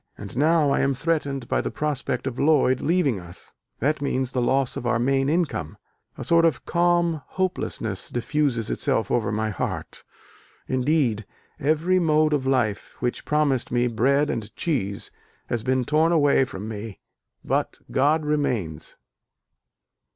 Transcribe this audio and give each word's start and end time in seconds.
And 0.17 0.35
now 0.35 0.71
I 0.71 0.79
am 0.79 0.95
threatened 0.95 1.47
by 1.47 1.61
the 1.61 1.69
prospect 1.69 2.25
of 2.25 2.39
Lloyd 2.39 2.81
leaving 2.81 3.19
us 3.19 3.53
that 3.81 4.01
means 4.01 4.31
the 4.31 4.41
loss 4.41 4.75
of 4.75 4.87
our 4.87 4.97
main 4.97 5.29
income. 5.29 5.77
A 6.17 6.23
sort 6.23 6.43
of 6.43 6.65
calm 6.65 7.21
hopelessness 7.27 8.09
diffuses 8.09 8.71
itself 8.71 9.11
over 9.11 9.31
my 9.31 9.51
heart. 9.51 10.03
Indeed, 10.67 11.27
every 11.59 11.99
mode 11.99 12.33
of 12.33 12.47
life 12.47 12.95
which 12.99 13.25
promised 13.25 13.69
me 13.71 13.85
bread 13.85 14.31
and 14.31 14.55
cheese 14.55 15.11
has 15.49 15.61
been 15.61 15.85
torn 15.85 16.11
away 16.11 16.45
from 16.45 16.67
me: 16.67 16.99
but 17.45 17.77
God 17.91 18.25
remains." 18.25 18.97